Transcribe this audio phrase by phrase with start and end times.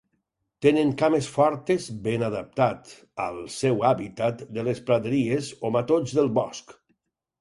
[0.65, 2.93] Tenen cames fortes, ben adaptat
[3.27, 6.79] al seu hàbitat de les praderies o matolls del bosc.